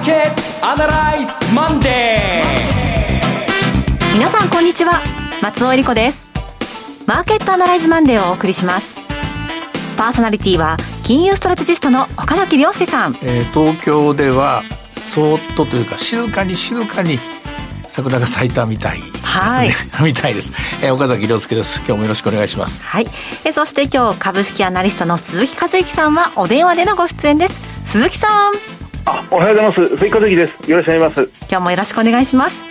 [0.00, 5.02] ーケットアナライズマンデー皆さんこんにちは
[5.42, 6.26] 松尾英里子です
[7.06, 8.96] マーケットアナライズマンデーをお送りします
[9.98, 14.62] パーソナリティは金融ストラテジストの岡崎良介さん、えー、東京では
[15.04, 17.18] そーっとというか静かに静かに
[17.90, 19.18] 桜が咲いたみたいですね。
[19.22, 19.70] はい、
[20.04, 20.52] みたいです。
[20.80, 21.78] えー、岡崎良介です。
[21.78, 22.84] 今日もよろしくお願いします。
[22.84, 23.08] はい。
[23.44, 27.54] えー、そして今日株式アナリストの鈴木一之さんはお電話でのご出演です。
[27.84, 28.79] 鈴木さん。
[29.06, 29.96] あ、おはようございます。
[29.96, 30.70] 鈴木和之です。
[30.70, 31.46] よろしくお願いします。
[31.48, 32.64] 今日もよろしくお願いします。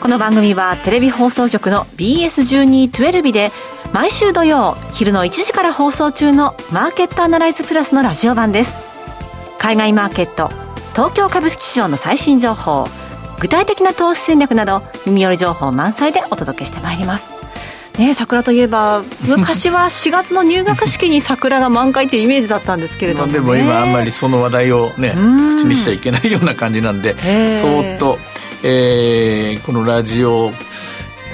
[0.00, 3.50] この番組はテレビ放送局の BS1212 で
[3.92, 8.76] 毎週土曜昼の1時から放送中のマーケットアナライズプラスのラジオ版です
[9.58, 10.48] 海外マーケット
[10.92, 12.86] 東京株式市場の最新情報
[13.40, 17.35] 具体的な投資戦略など耳寄り情報満載でお届けしてまいります
[17.98, 25.14] ね、桜といえば昔は4月の入学式に桜が満開っていうイメージだったんですけれども、ね、でも今あんまりその話題をね
[25.56, 27.14] 口にしちゃいけないような感じなんで
[27.54, 28.18] そーっと、
[28.62, 30.50] えー、このラジオ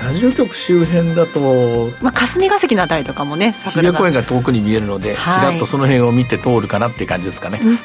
[0.05, 3.99] ラジオ局周辺だと、まあ、霞が関のあたりとかもね桜が。
[3.99, 7.77] 公園が遠くに見えるので、はい、ちらっとその辺を見て通るかなっていう感じですかね、うん、うん。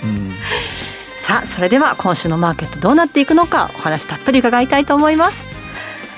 [1.22, 5.67] さあそれでは今週のマーケットどうなっていくのかお話たっぷり伺いたいと思います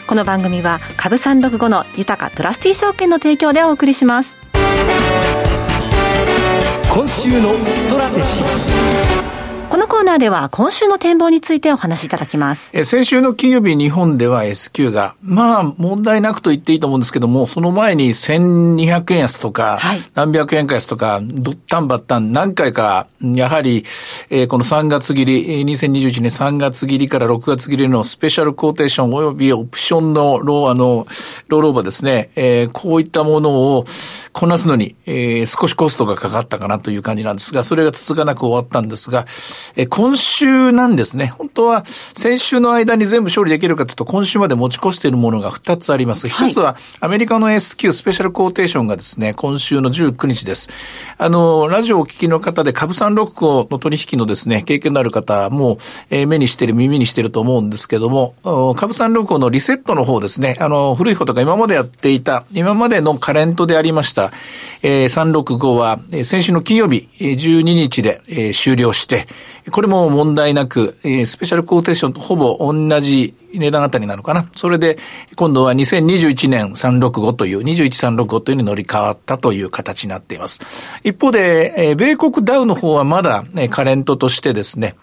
[0.10, 4.36] この番組は株三六五の豊かトラスティ証券の提供でお送りします。
[6.92, 9.29] 今週のストラテジー。
[9.70, 12.72] このコーナーでは今週の展望についてお話しいただきます。
[12.74, 23.86] え先週の金曜日日本では SQ が、まあ問題なくと言っていいと思うんですけども、その前に1200円安とか、はい、何百円か安とか、どったんばったん何回か、やはり、
[24.32, 31.06] えー、この3月切り、2021年3月切りから6月切りのスペシャルコーテーション及びオプションのロー、あの、
[31.48, 33.86] ロールオーバーですね、えー、こういったものを
[34.34, 39.26] こなすのに、えー、少しコストがかかったかなという感じなんですが、それが続かなく終わったんですが、
[39.76, 41.28] え今週なんですね。
[41.28, 46.28] 本当は先週の間に全部勝利できるかというと、今週まで持ち越しているものが2つあります。
[46.28, 50.70] 1つはアメリカの S q スペシャルコーテーションがですね、今週の19日です。
[51.18, 55.78] あの、ラジオをお聞きの方で株三六五の取引のですね、経験のある方も、
[56.10, 58.36] えー、目にしてる、耳にしてると思うんですけども、
[58.78, 64.32] 株三六五のリセットの方ですね、あの、古い方とか今までやっていた、今までのカレントでありました、
[64.82, 69.28] えー、365は、先週の金曜日、12日で、えー、終了して、
[69.72, 74.46] これも問題なく、スペシャルコーテーションとほぼ同じ値段あたりなのかな。
[74.56, 74.98] それで、
[75.36, 81.00] 今度は2021年365という、21365というに乗り換わったという形になっています。
[81.04, 84.96] 一方で、米国ダウの方はまだ、カレントとしてですね、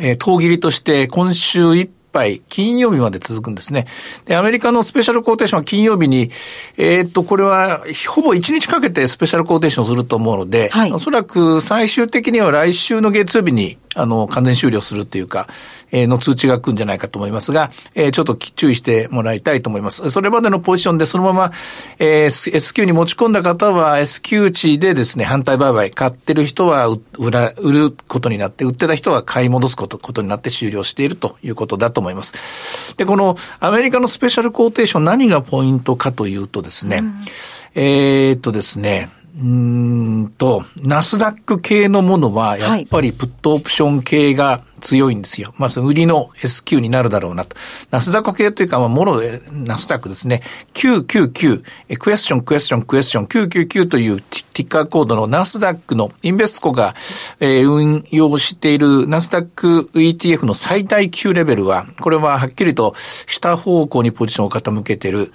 [0.00, 3.86] えー、当切りとして今週いっ杯、金曜日まで続くんですね。
[4.24, 6.30] で、アメリカのスペシャルコーテーションは金曜日に、
[6.76, 15.48] えー、っと、これは、ほぼ1日かけてスペシャルコーテーションすると思うので、はい、おそらく最終的には来週の月曜日に、あの、完全終了するっていうか、
[15.90, 20.10] えー、の通知が来るんじゃないかと思いますが、えー、ちょっと注意してもらいたいと思います。
[20.10, 21.52] それまでのポジションでそのまま、
[21.98, 26.86] えー、S q に持ち込んだ方は S q 値でですね、反対売買、買ってる人は
[27.18, 32.96] 売ら、売ることになって、売ってた人は買い戻すことことになって終了しているということだと思います。
[32.96, 37.24] で、このアメリカのスペシャルコーテーション何がポイントかというとですね、うん、
[37.74, 45.54] えー、っとですね、うんと、ナスダック系のものは、やっぱりプットオプション系が強いんですよ。
[45.56, 47.56] まず売りの S q になるだろうなと。
[47.90, 50.40] ナスダック系というか、まあ、もろで、ナスダックですね。
[50.74, 51.62] 999、
[51.98, 54.20] クエスチョン、クエスチョン、クエスチョン、999という
[54.52, 56.94] ティッカーコードのナスダックのインベストコが、
[57.40, 65.32] えー、運用しているナスダック ETF の最大級レベルは、これははっきりと下方向にポジションを傾けてる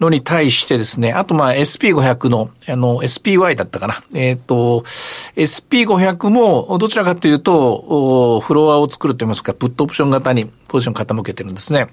[0.00, 3.94] のに対してですね、あとまあ SP500 の、あの SPY だったかな。
[4.14, 4.82] えっ、ー、と、
[5.36, 11.88] SP500 もどちらかというと、フロアを作ると言いますか、プットオプション型にポジションを傾けてるんですね。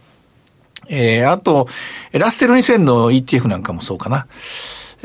[0.88, 1.68] えー、あと、
[2.12, 4.28] ラッセル2000の ETF なんかもそうかな。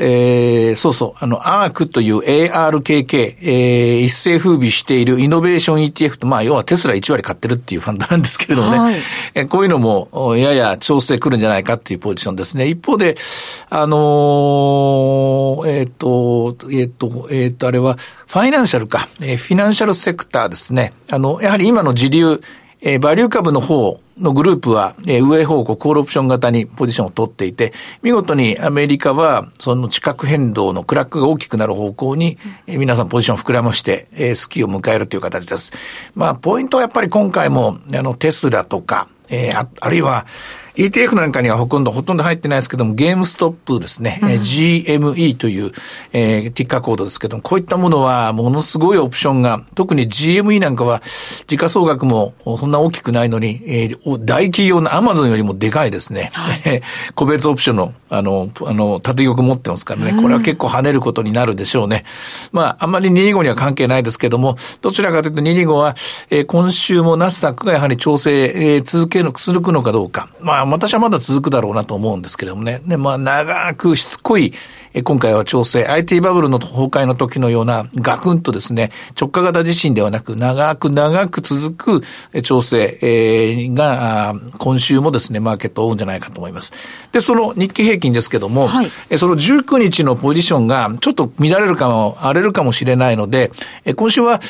[0.03, 8.95] えー、そうそう、あの、ARK という ARKK、えー、一世風靡しているイノベーション ETF と、まあ、要はテスラ1割買ってるっていうファンドなんですけれどもね、はい、
[9.35, 12.67] えこういうのも、やや調整来るんじゃないかっていうポジションですね。
[12.67, 13.15] 一方で、
[13.69, 20.93] あのー、えっ、ー、と、えっ、ー、と、えっ、と、あれは、ファイナンシャルか、えー、フィナンシャルセクターですね。
[21.11, 22.41] あの、やはり今の時流、
[22.83, 35.73] えー、バリュー株の方のグループは、えー、上方向、コールオプション型にポジションを取っていて、見事にアメリカは、その地殻変動のクラックが大きくなる方向に、えー、皆さんポジションを膨らまして、えー、スキーを迎えるという形です。
[36.15, 40.25] まあ、ポイントはやっぱり今回も、あの、テスラとか、えー、ああるいは、
[40.75, 45.71] ETF なんかにはほとんど、ほとんど入ってないですけども、ゲームストップですね、うん、GME という、
[46.13, 51.01] えー、ティッカーコードですけども、こういったものはものすごいオプションが、特に GME なんかは
[51.47, 56.29] 時価総額もそんな大きくないのに、えー、大企業のアマゾンよりもでかいですね。
[56.33, 56.81] はい、
[57.15, 62.05] 個別オプションの、あの、あの、縦玉持ってますからね、これは結構跳ねることになるでしょうね。
[62.51, 65.95] まあ、あんまり225には関係ないですけども、どちらかというと225は、
[66.29, 70.29] えー、今週もナスダックがやはり調整、えー、続ける、続くのかどうか。
[70.41, 72.81] まあ、私はまだ続くだろうなと思うんですけれどもね。
[72.85, 74.53] で、まあ、長くしつこい、
[75.03, 86.73] 今回は調整、IT バブルの崩壊の時のようなガクンとですね、直下型地震ではなく、長く長く続く調整が、今週もですね、マーケットを追うんじゃないかと思います。
[87.13, 93.51] で、その日経平均ですけども、はい、その19日のポジションがちょっと乱れるかも、荒れるかもしれないので、
[93.95, 94.41] 今週は、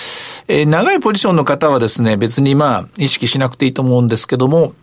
[0.47, 4.73] 長いポジションの方はですね、別にまあ、意識しなくていいと思うんですけども、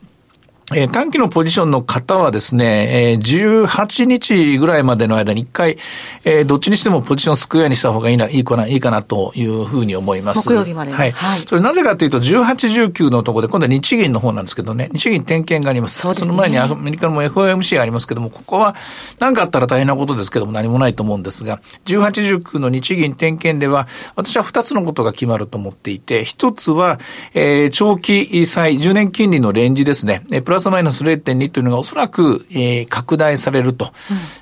[0.74, 5.78] えー、短期のポジションの方はですね、えー、18日ぐらいまでの間に一回、
[6.26, 10.46] えー、どっちにしてもポジションスクエアにした方がいいな、いいかな、いいかなというふうに思います。
[10.46, 11.12] 木曜日まで、はい。
[11.12, 11.40] はい。
[11.40, 16.00] それなぜかというと、18、19のところで、今度は日銀の方なんですけどね、日銀点検があります。
[16.00, 18.76] そ、ね、その前にアメリカの FOMC がありますけども、ここは
[19.20, 26.98] 何かあったら大変なことですけども何もないと思うんですが、18、19の日銀点検では、私は2つのことが決まると思っていて、1つは、
[27.32, 33.92] えー、長期債、10年金利のレンジですね、プラスマイナス0.2というのがおそらく、えー、拡大されると。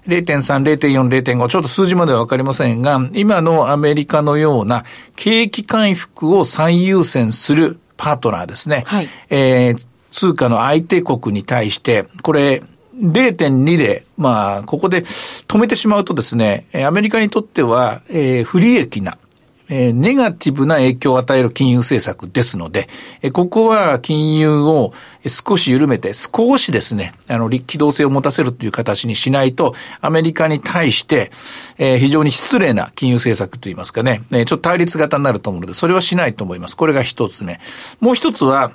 [0.07, 4.85] うん、0.3、0.4、0.5、ちょっと数字まではわかりませんが、今のアメリカのような
[5.17, 8.85] 景気回復を最優先するパートナーですね。
[8.87, 12.62] はい、えー、通貨の相手国に対して、これ、
[13.01, 19.19] 0.2で、まあ、ここで止めてしまうとですね、アメリカにとっては、えー、不利益な、
[19.69, 22.89] えー、ネガティブな影響を与える金融政策ですので、
[23.23, 24.93] えー、ここは金融を
[25.27, 31.31] 少し緩めて、少しですね、あの、機動性を持たせるという形にしないと、アメリカに対して、
[31.79, 36.77] えー、非常に失礼な金融政策といいますかね、えー、ちょっと対立型になると思うので、それはしないと思います。
[36.77, 37.59] これが一つ目。
[38.01, 38.73] もう一つは、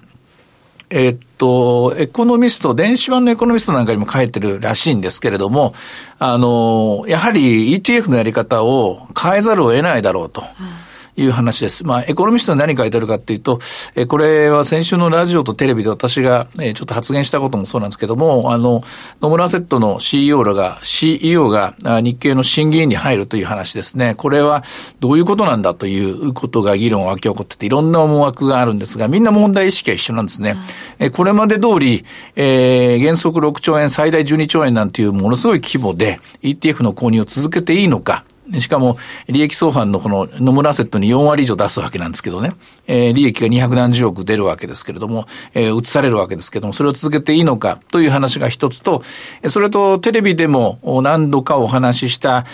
[0.91, 5.73] えっと、エコノミスト、電子版のエコノミストなんかにも書いてるらしいんですけれども、
[6.19, 10.41] あの、やはり ETF のやり方を変えざるを得ないだろうと。
[10.41, 10.90] うん
[11.23, 11.85] いう話です。
[11.85, 13.59] まあ、エコノミストは何書いてあるかっていうと、
[13.95, 18.83] えこれは先週のラジオとテレビで私が、えちょっと発言したこともそうなんですけども、あの、
[19.21, 24.15] 野村セットの CEO らが、CEO が日経の審議員に入るという話ですね。
[24.15, 24.63] これは
[24.99, 30.55] どういうことなんだということが議論が沸き起こってて、いろんな思惑があるんですが、みんな問題意識は一緒なんですね。
[30.99, 38.23] えこれまで通り、えー、原則6兆円、最大12兆円なんていうものすごい規模で ETF の購入を続けていいのか、
[38.57, 38.97] しかも、
[39.27, 42.53] 利益相反のこの野村アセットに4割以上出すわけなんですけどね。
[42.87, 49.03] えー、利益が200何十億出るわけですけれども、えー、移されるわけですけども、それを続けていいのかという話が一つと、
[49.47, 52.45] それとテレビでも何度かお話しした、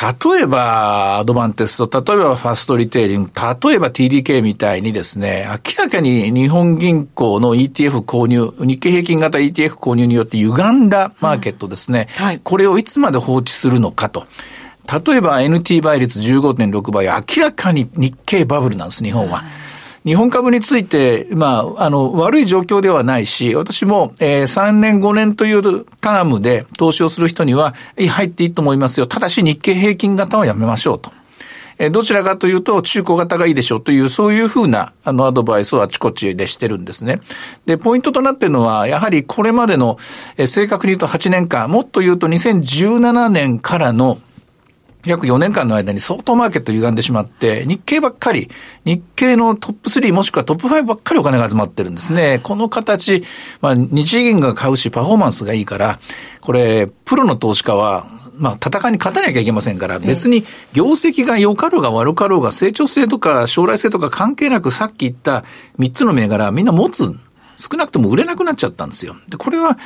[0.00, 14.26] 例えば、アドバンテスト、例えばファストリテイリング、例えば TDK みたいにですね、明らかに日本銀行の ETF 購入、日経平均型 ETF 購入によって歪んだマーケットですね、うんはい、これをいつまで放置するのかと。
[14.86, 19.42] 例えば NT 倍率15.6倍、明らかに日経バブルなんです、日本は。
[20.04, 29.06] 日本株について、まあ、あの、悪い状況ではないし、私も、えー、3年5年というタームで投資をする人には、入っていいと思いますよ。
[29.06, 31.12] ただし日経平均型はやめましょうと。
[31.82, 37.20] えどちらかというと、中古型がいいでしょうという、そういうふうな、あの、アドバイスをあちこちでしてるんですね。
[37.64, 39.98] で、ポイントとなっているのは、やはりこれまでの、
[40.36, 44.18] え正確に言うと8年間、もっと言うと2017年からの
[45.06, 48.48] 約4年間の間に相当マーケット歪んでしまって、日経ばっかり、
[48.84, 52.40] 日経のトップ3もしくはトップ5ばっかりお金が集まってるんですね。
[52.42, 53.22] この形、
[53.60, 55.98] まあ、日銀が買うしパフォーマンスがいいから、
[56.40, 65.44] これ、プロの投資家は、まあ、戦いに勝たなきゃいけませんから、別に業績が良かろうが悪かろうが、成長性とか将来性とか関係なくさっき言った
[65.78, 67.10] 3つの銘柄みんな持つ。
[67.60, 69.14] 少なくとも売れなくなっちゃったんですよ。
[69.28, 69.76] で、これは、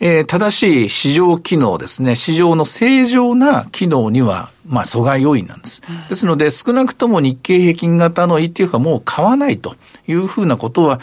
[0.00, 5.82] えー、正しい市場機能ですね、市場の正常な機能には、まあ、阻害要因なんです。
[6.08, 11.00] ですので、少なくとも日経平均型の ETF はもう買わないというふうなことは、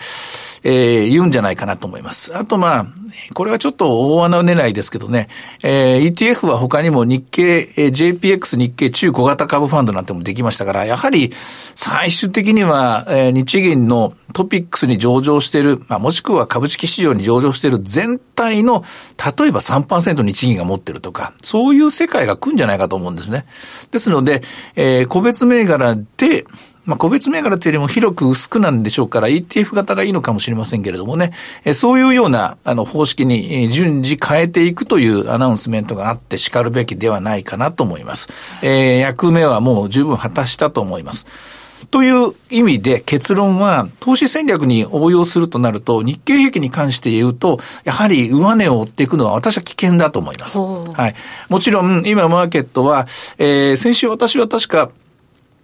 [0.63, 2.35] えー、言うんじゃないかなと思います。
[2.37, 2.85] あとまあ、
[3.33, 5.27] これはちょっと大穴狙いですけどね、
[5.63, 11.31] えー、ETF は他にも日経、えー、JPX 日経中小型株ファンドなんてもできましたから、やはり
[11.75, 18.83] 最終的には、えー、日銀のトピックスに上場している、まあ、もしくは株式市場に上場している全体の、
[19.39, 23.45] 例えば3%日銀が持ってるとか、そういう世界が来るんじゃないかと思うんですね。
[23.91, 24.41] ですので、
[24.75, 26.45] えー、個別銘柄で、
[26.91, 31.31] まあ、個別銘柄というよりも広く薄くなんでしょうから、ETF 型がいいのかもしれませんけれどもね、
[31.63, 38.57] えそういうような、あの、方式に順次変えていくというアナウンスメントがあって叱るべきではないかなと思います。
[38.61, 41.25] えー、役目はもう十分果たしたと思います。
[41.89, 50.59] という意味で結論は、投資戦略に応用するとなると、日経平均に関して言うと、やはり上値を追っていくのは私は危険だと思います。
[50.59, 51.15] はい。
[51.49, 53.07] もちろん、今マーケットは、
[53.37, 54.89] えー、先週私は確か、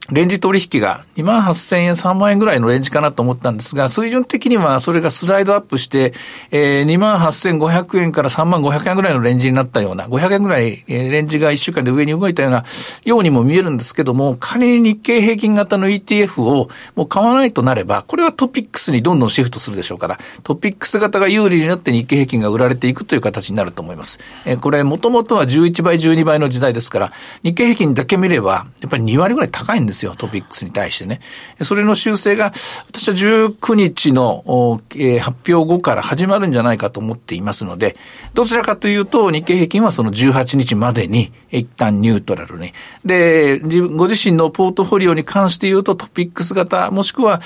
[0.09, 6.13] レンジ取引が2万8000円、3万円ぐらいのレンジかなと思ったんですが、水準的にはそれがスライドアップして、
[6.49, 12.63] えー、2万8500円から3万500円ぐらいのレンジになったような、500円ぐらい、えー、レンジが1週間で上に動いたような、
[13.03, 24.19] ようにも見えるんですけども、仮に日経平均型の ETF をもう買わないとなれば、これはトピックスにどんどんシフトするでしょうから、トピックス型が有利になって日経平均が売られていくという形になると思います。
[24.45, 27.11] えー、これ、もともとは11倍、12倍の時代ですから、
[27.43, 31.19] 日経平均だけ見れば、やっぱり2割ぐらい高いんですよ、トピックスに対してね。
[31.61, 32.53] それの修正が、
[32.87, 37.95] 私は19日の、えー、発表後から始まるんじゃないかと思っていますので、
[38.33, 42.73] どちらかというと、日経平均はその18日までに、一旦ニュートラルに。
[43.05, 47.39] で、ご自身のポートフォリオに関して言うと、トピックス型、もしくは、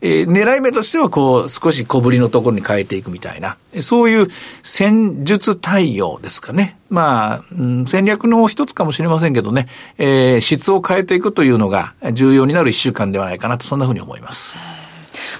[0.00, 4.26] えー、狙い目としては、こう、少し小ぶりのところに変えていくみたいな、そういう
[4.62, 6.76] 戦術対応ですかね。
[6.88, 9.66] まあ、うん、戦略の一つかもしれませんけどね、
[9.98, 14.60] えー、質を変えていくというのが重要になる一週間ではないかなと、そんなふうに思います。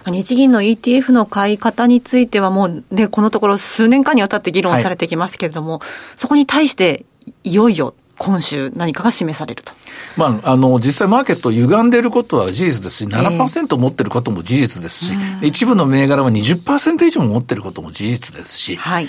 [0.07, 5.81] 日銀の ETF の買い方についてはもうね、このところ数年間にわたって議論されてきますけれども、はい、
[6.17, 7.05] そこに対して
[7.43, 9.73] いよいよ今週何かが示されると。
[10.17, 19.09] まあ、あの、実際マーケット歪んでいることは事実ですし、7%持ってることも事実ですし、えー、一部の銘柄は20%以上持ってることも事実ですし、はい。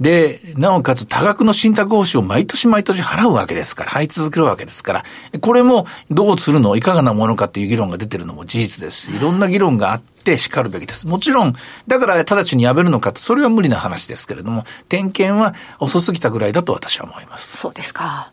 [0.00, 5.04] で、なおかつ多額の信託報酬を毎年毎年払うわけですから、払い続けるわけですから、
[5.40, 11.08] これもどうするの、いかがなものかという議論が出てるのも事実ですし、いろんな議論があって叱るべきです。
[11.08, 11.52] もちろん、
[11.88, 17.56] だから直ちにやめるのかと、それは無理な話ですけれども、点検は遅すぎたぐらいだと私は思います。
[17.56, 18.30] そうですか。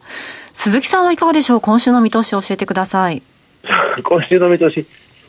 [0.53, 1.61] 鈴木さんはいかがでしょう？
[1.61, 3.23] 今週の見通しを教えてください。
[4.03, 4.85] 今週の見通し。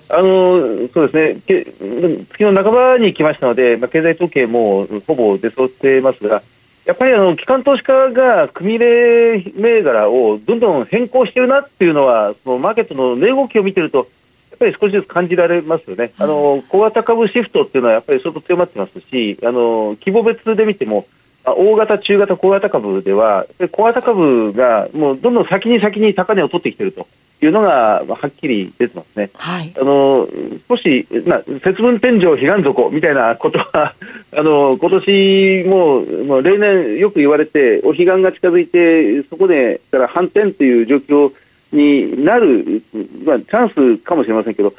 [0.09, 6.43] あのそうですね、月の半ばに来ましたので、まあ、経済統計もほぼ出揃ってますが、
[6.85, 14.07] やっぱりあの機関投資家が組入れ銘柄をどんどん変更しているなっていうのは、そのマーケットの値動きを見てると、
[14.51, 21.07] やっぱり少しずつ感じられますよね、あの小型株シフトっていうのはやっぱり相当強まってますし、あの規模別で見ても、
[21.45, 27.09] 大型、中型、小型株では、小型株がもうどんどん先に先に高値を取ってきていると
[27.43, 29.31] いうのがはっきり出てますね。
[29.35, 30.29] はい、あの
[30.69, 33.95] 少し、まあ、節分天井彼岸底みたいなことは
[34.33, 41.33] あの今年ももう例年よく言われてお彼岸が近づいてそこでから反転という状況
[41.73, 42.83] になる、
[43.25, 44.73] まあ、チャンスかもしれませんけど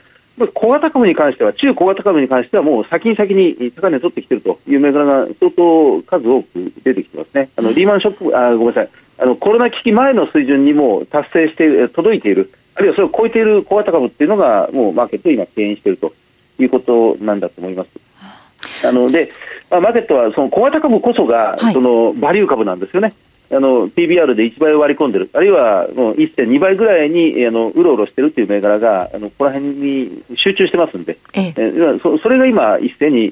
[0.54, 7.50] 小型株に関しては、中小型株に関しては、もう先に先に高値取ってきているという銘柄が相当数多く出てきてますね。
[7.56, 16.14] あのリーマンショックあごめんなさいあのコロナ危機前の水準にも達成して届いている、あるいはそれを超えている小型株っていうのが、もうマーケットを今、牽引していると
[16.60, 18.88] いうことなんだと思います。
[18.88, 19.30] あので、
[19.70, 23.10] まあ、マーケットはその小型株こそが、そのバリュー株なんですよね。
[23.50, 33.32] あの PBR で1倍割り込んでる、あるいはもう1.2倍ぐらいにあのうろうろしてるっていう銘柄が、あのここら辺に集中してますんで、ええそそれが今、一斉に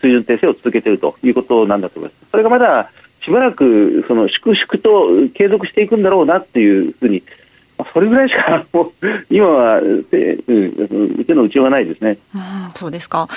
[0.00, 2.30] 水準訂正を続けているということなんだと思います。
[2.30, 2.90] それがまだ
[3.24, 7.22] しばらくその粛々と継続していくんだろうなっていうふうに、
[7.92, 8.92] それぐらいしかもう
[9.30, 12.18] 今は手,、うん、手の打ちようがないですね。
[12.34, 13.28] うん、そうですか。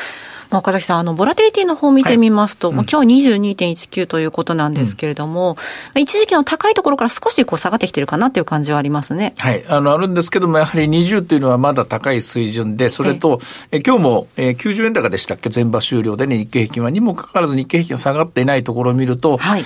[0.51, 5.57] まあ、岡崎さん、あの、ボラティリティの方を見てみますと、はい、うん、今日22.19ということなんですけれども、
[5.95, 9.33] うん、一時期の高いところから少しこう下がってきてるかなという感じはありますね。
[9.37, 9.65] はい。
[9.67, 13.39] あの、あるんですけども、やはり20というのはまだ高い水準で、それと、
[13.71, 15.49] え今日も、えー、90円高でしたっけ？
[15.53, 19.63] 前場終了でね、日経平均は、にもかかわらず日経平均が下がっていないところを見ると、はい、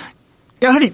[0.59, 0.93] やはり、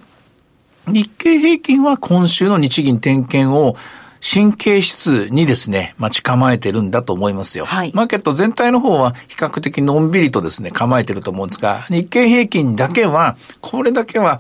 [0.87, 3.75] 日経平均は今週の日銀点検を
[4.21, 7.65] 神経質にですね、待ち構えてるんだと思いますよ。
[7.65, 14.39] はい、マーケット全体の方は比較的のんびりとですね、構えてると思うんですが、日経平均だけは、これだけは、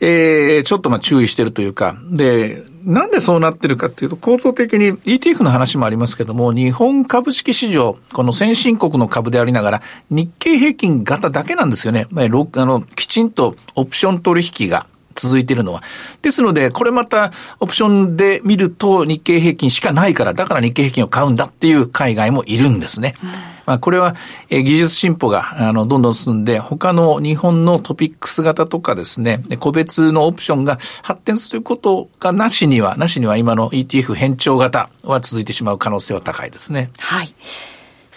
[0.00, 12.06] えー、ちょっとまあ注意してるというか、で、なんでそうなってるかっていうと、構造的に ETF の話もありますけども、日本株式市場、この先進国の株でありながら、日経平均型だけなんですよね。
[12.10, 14.86] まあ、あの、きちんとオプション取引が
[15.20, 15.82] 続いているのは。
[16.22, 23.14] ですので、これまたオプションで見ると日経平均しかないから、だから日経平均を買うんだっていう海外もいるんですね。
[23.22, 24.14] うんまあ、これは、
[24.48, 36.88] え技術進歩が、あの、どんどん進んで、他の日本のトピックス型とかですね、個別のオプションが発展することがなしには、なしには今の ETF 変調型は続いてしまう可能性は高いですね。
[36.96, 37.28] はい。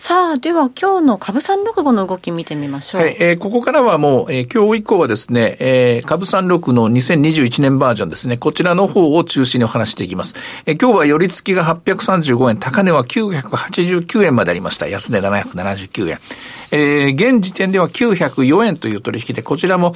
[0.03, 3.01] さあ、では今日の株三六五の動き見てみましょう。
[3.01, 10.33] はい、えー、ここからはもう、えー、今日以降はですね、えー、株三六の2021年バージョンですね、こちらの方を中心にお話していきます。
[10.65, 14.87] えー、今日は寄り付きが835円、高値は989円までありました。
[14.87, 16.17] 安値779円。
[16.71, 19.93] えー、現時点では904円という取引で、こちらも、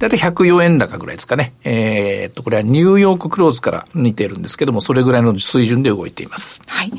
[0.00, 1.54] だいたい104円高ぐらいですかね。
[1.62, 6.60] えー、っと、これはニューヨーククローズから似てるんですけども、それぐらいの水準で動いています。
[6.66, 6.90] はい。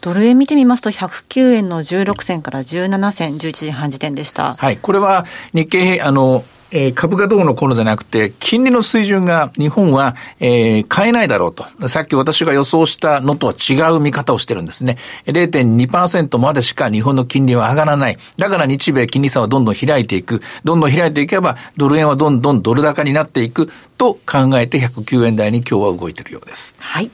[0.00, 4.54] ドル円見てみますと、109円の16銭から17銭、11時半時点でした。
[4.54, 4.76] はい。
[4.76, 11.88] これは日経、あの、えー、株価どうのこうのじゃなくて、金利の水準が日本は、えー、変えないだろうと。
[11.88, 14.96] さっき私が予想したのとは違う見方をしてるんですね。
[15.26, 18.18] 0.2%までしか日本の金利は上がらない。
[18.36, 20.42] だから日米金利差はどんどん開いていく。
[20.64, 26.76] どんどん開いていけば、ドル円はどんどんドル高になっていくと考えて109円台に今日は動いているようです。
[26.78, 27.10] はい。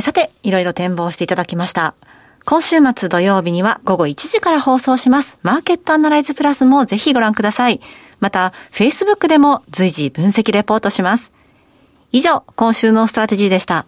[0.00, 1.94] さて、いろいろ展望していただきました。
[2.44, 5.38] 今週末土曜日には午後1時から放送します。
[5.42, 7.80] マーケットアナライズプラスもぜひご覧ください。
[8.18, 11.32] また、Facebook でも随時分析レポートします。
[12.10, 13.86] 以上、今週のストラテジーでした。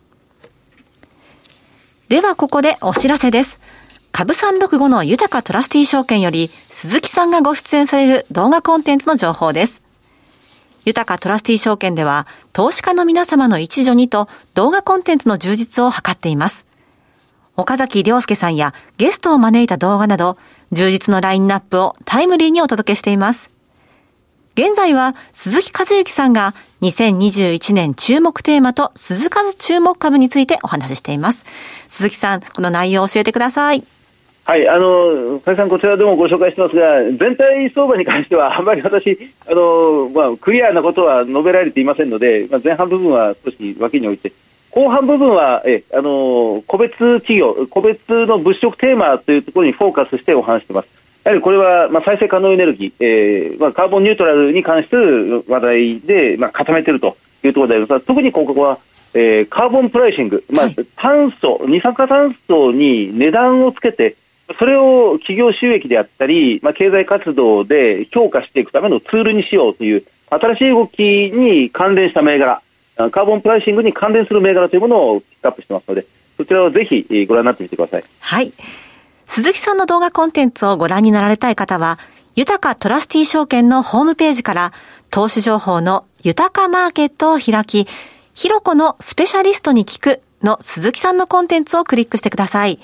[2.09, 3.61] では、ここでお知らせです。
[4.13, 9.84] 株365の豊かトラスティー証券より、鈴木さんがご出演される動画コンテンツの情報です。
[10.85, 16.67] 豊トラスティ証券では、投資家の皆様の一助にと動画コンテンツの充実を図っています。
[17.57, 20.37] 岡崎良介さんやゲストを招いた動画など、
[20.73, 23.51] 充実のラインナップをタイムリーにお届けしています。
[24.57, 31.45] 現在は鈴木和之さんが2021年注目テーマと鈴数注目株についてお話ししています。
[31.89, 33.85] 鈴木さん、この内容を教えてください。
[34.47, 44.33] はい、あの、加さん、こちらでもご紹介してますが、全体相場に関しては、あまり私、あの、まあ、クリアなことは述べられていませんので、まあ、前半部分は少し脇に置いて、
[44.71, 50.89] 後半部分は、え、あの、個別企業、個別の物色テーマというところにフォーカスしてお話しています。
[51.25, 58.79] やはりこれは、まあ、再生可能エネルギー、えーまあ、カーボンニュートラルに関する話題で、まあ、固めているというところでありますが、特にここは、
[59.15, 64.17] えー、カーボンプライシング、まあ、炭素、二酸化炭素に値段をつけて、
[64.59, 72.63] それを企業収益であったり、まあ、経済活動で評価していくためのツールにしようという新しい動きに関連した銘柄、
[72.97, 78.03] カーボンプライシングに関連する銘柄というものをピックアップしてますので、そちらをぜひご覧になってみてください。
[78.21, 78.53] はい。
[79.27, 81.99] 鈴木さんの動画コンテンツをご覧になられたい方は、
[82.37, 84.73] 豊かトラスティ証券のホームページから
[85.11, 87.87] 投資情報の豊かマーケットを開き、
[88.35, 92.81] ひろこのスペシャリストに聞くの鈴木さんのコンテンツをクリックしてください。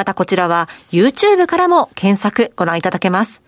[0.00, 3.42] またこちらは YouTube からも検索ご覧いただけます。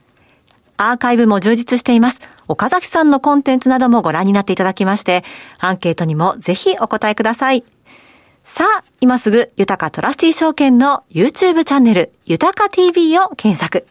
[0.77, 2.21] アーカイブも充実しています。
[2.47, 5.25] 岡崎さんのコンテンツなどもご覧になっていただきまして、
[5.61, 7.65] アンケートにもぜひお答えください。
[8.45, 13.87] さあ、今すぐ、豊かトラスティ証券の YouTube チャンネル、豊か TV を検索。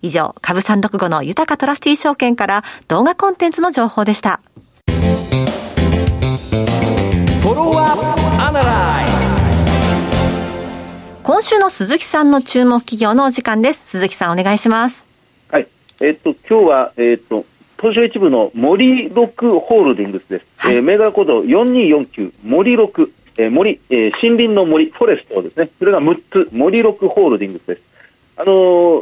[0.00, 4.40] 以上、株365の豊かトラスティ証券から動画コンテンツの情報でした。
[7.42, 8.23] 今
[11.44, 13.86] 週の鈴木さんの注目企業のお時間です。
[13.86, 15.04] 鈴木さんお願いします。
[15.48, 15.68] はい。
[16.02, 17.44] えっと、今日は、えっと、
[17.78, 20.46] 東証一部の森六ホールディングスです。
[20.56, 25.70] はい、えー、銘柄コード4249森六えー、森、えー、森林の森、フォレストですね。
[25.78, 27.82] それが6つ、森六ホールディングスです。
[28.36, 28.52] あの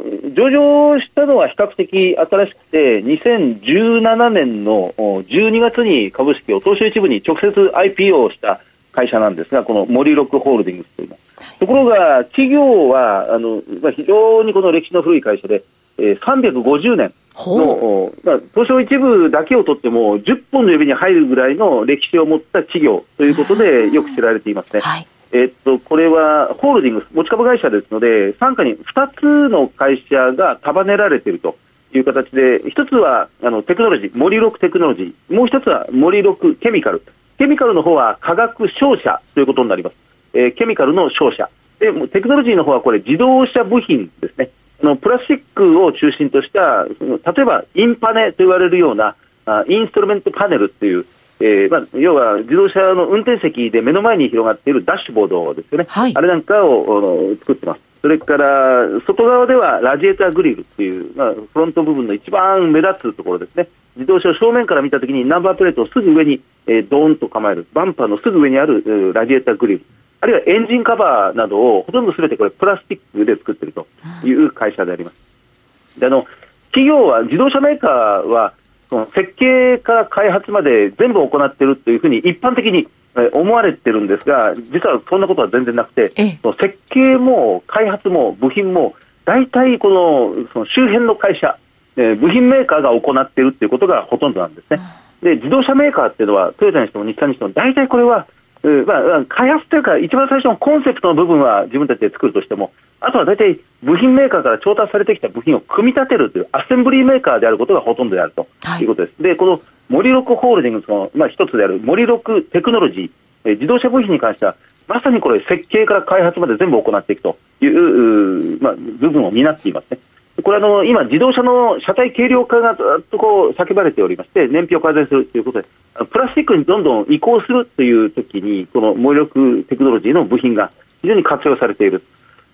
[0.01, 11.22] ー、上場したのは比較的新しくて、2017年の12月に株式を東証一部に直接 IPO をした会社なんですが、この森六ホールディングスというのは。
[11.59, 15.63] ところが、企業は、あの、まあ、非常にこの歴史の古い会社で、
[15.97, 24.81] えー、350年の、まあ、東証一部だけをとっても10本の指に入るぐらいの歴史を持った企業ということでよく知られていますね。
[24.81, 31.57] はい、えっと、これはホールディングス、持ち株会社ですので、傘下に2つの会社が束ねられていると
[31.93, 37.03] いう形で、1つはあのテクノロジー、森六テクノロジー、もう1つは森六ケミカル。
[37.37, 40.12] ケミカルの方は化学商社ということになります。
[40.33, 41.49] えー、ケミカルの商社。
[41.79, 44.49] で、テクノロジーの方はこれ自動車部品ですね。
[44.83, 49.15] のプラスチックを中心とした例えばインパネと言われるような
[49.45, 51.05] あインストルメントパネルっていう、
[51.39, 57.81] えーまあ、要は自動車の運転席で目の前に広がっているダッシュボードですよね、はい、あれなんかを作ってます。
[58.01, 69.85] それから外側ではラジエーターグリルっていう、まあ、フロント部分の一番目立つところですね、自動車を正面から見たときにナンバープレートをすぐ上に、えー、ドーンと構える、バンパーのすぐ上にあるラジエーターグリル、
[70.23, 73.87] あるいはエンジンカバーなどをほとんどすべてこれプラスチックで作っていると
[74.23, 75.99] いう会社であります。
[75.99, 76.25] であの
[76.73, 78.53] 企業は、自動車メーカーは、
[78.89, 82.87] その設計から開発まで全部行っているというふうに一般的に
[83.31, 86.07] 思われてるんですが、実はそんなことは全然なくて、
[86.41, 91.57] その設計も開発も部品も、大体このその周辺の会社、
[91.95, 94.79] え部品メーカーが行っているということがほとんどなんですね。
[95.21, 98.25] で自動車メーカーっていうのは、トヨタにしても日産にしても、大体これは、
[98.63, 102.71] まあ、開発というか、一番最初のコンセプトの部分は自分たちで作るとしても、
[103.01, 108.47] あとは大体部品メーカーから調達されてきた部品を組み立てるというアッセンブリーメーカーであることがほとんどであると
[108.79, 109.21] いうことです。
[109.21, 113.11] はい、で、この森六ホールディングスの、まあ、一つである森六テクノロジー、
[113.45, 114.55] え自動車部品に関しては、
[114.87, 119.99] まさにこれ、設計から開発まで全部行っていくという、まあ、部分を担っていますね。
[120.43, 125.67] これあの、今、自動車の車体軽量化がずっとこう叫ばれておりまして、燃費を改善するということで、
[126.05, 132.03] プラスチックにどんどん移行するというときに、この燃力テクノロジーの部品が非常に活用されている。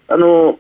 [0.08, 0.60] あの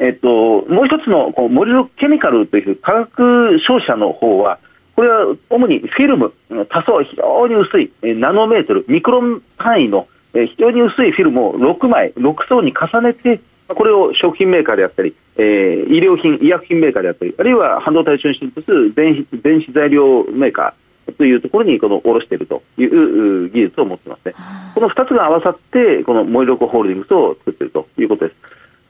[0.00, 4.58] えっと、もう一つのこう森のケミカルという化学商社の方は、
[4.94, 6.32] これは主にフィルム、
[6.68, 24.34] 多層非常に薄い、ナノメートル、ミクロン単位の非常に薄いフィルムを6枚、6層に重ねて、これを食品メーカーであったり、えー、医療品、医薬品メーカーであったり、あるいは半導体中心とする電子電子材料メーカーというところにこの卸しているという技術を持ってますね。
[24.74, 28.36] この2つが合わさって、このモイロコホールディングスを作っているということです。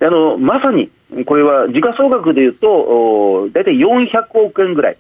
[0.01, 0.93] あのまさに
[1.27, 4.97] これは時価総額でいうと、大体400億円ぐらい、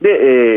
[0.00, 0.12] で、え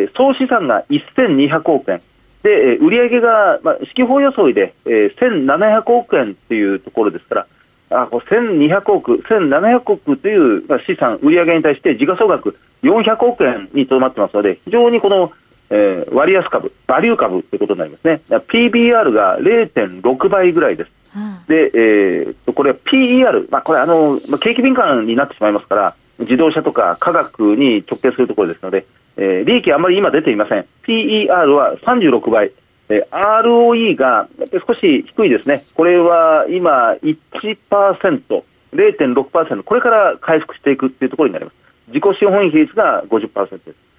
[0.06, 2.02] ー、総資産が1200億円、
[2.44, 7.48] で、売上が、まあ、指揮法予想で、えー、1700億円というところですから、
[7.89, 15.32] あこ1200億、1700億という、まあ、資産、売上に対して時価総額400億円にとどまってますので、非常にこの、
[15.71, 18.21] えー、割安株、バリュー株ということになりますね。
[18.30, 20.91] PBR が0.6倍ぐらいです。
[21.15, 28.86] うん、で、えー、これは PER、まあ、これあの、まあ、景気敏感になってしまいますから、自動車とか科学に直結するところですので、
[29.17, 30.65] えー、利益あまり今出ていません。
[30.86, 32.52] PER は36倍。
[32.89, 34.28] えー、ROE が
[34.67, 35.62] 少し低いですね。
[35.75, 41.56] これは今1%、0.6%、これから回復していくっていうところになります。
[41.88, 43.89] 自己資本比率が50%です。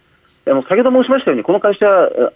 [0.44, 1.86] 先ほど申しましたように、この会社、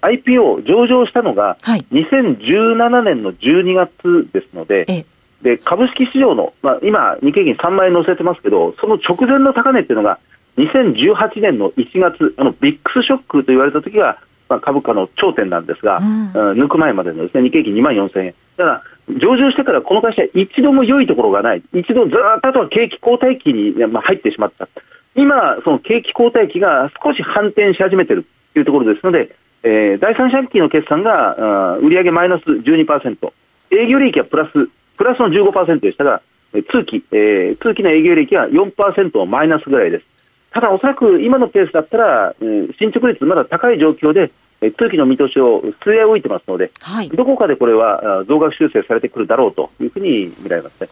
[0.02, 5.06] IPO 上場したのが2017年の12月ですので、はい、
[5.42, 10.18] で株式市場の、まあ、今、日経平均3万円載せてますけど、その直前の高値っていうのが、
[10.58, 18.34] 2018年の1月、あのビックスショックと言われた時が、まあ、株価の頂点なんですが、うん、抜く前までのですね日経平均2万4000円。
[18.56, 24.68] ただ上場してからこの会社、一度も良いところがない、一度ずっとあとは景気後退期に、まあ、入ってしまった、
[25.14, 33.32] 今、その景気後退期が少し反転し始めているというところですので、えー、第三四半期の決算が売上マイナス12%、
[33.70, 34.52] 営業利益はプラス
[34.96, 40.06] プラスの15%でしたが、通期、えー、通期の営業利益は4%マイナスぐらいです。
[40.54, 44.30] ただ、おそらく今のペースだったら、うん、進捗率まだ高い状況で、
[44.78, 50.88] 通期の見通しを据え置いてますので、はい、どこかでこれは増額修正されてくるだろうというふうに見られますね。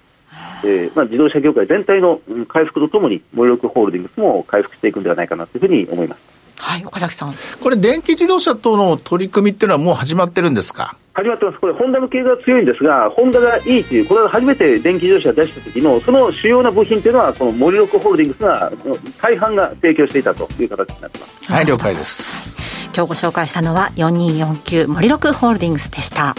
[0.64, 6.41] えーまあ、自動車業界全体の回復とともに、モイロクホールディングスも回復していくんではないかなというふうに思います。
[6.64, 7.34] はい、岡崎さん。
[7.60, 10.96] これ、電気自動車との取り組みっていうのはもう始まってるんですか？
[11.12, 18.72] 始まってます、これ、ホンダの経営が強いんですが、ホンダがいいという、これは初めて電気自動車を出した時の、その主要な部品というのは、この森六ホールディングスが、
[19.20, 21.52] 大半が提供していたという形になってます。
[21.52, 22.56] はい、了解です。
[22.94, 26.36] 今日ご紹介したのは、4249森六ホールディングスでした。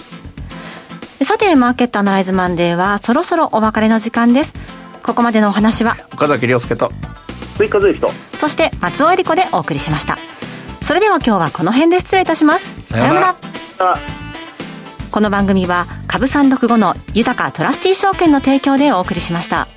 [1.22, 4.54] さて、マーケットアナライズマンデーは、そろそろお別れの時間です。
[5.04, 6.92] ここまでのお話は、岡崎亮介と、
[7.64, 10.18] 追加税と、そして松尾恵理子でお送りしました。
[10.82, 12.70] それでは今日はこの辺で失礼いたします。
[12.84, 13.36] さようなら。
[15.12, 19.68] この番組は株三六五の豊かトラスティ証券の提供でお送りしました。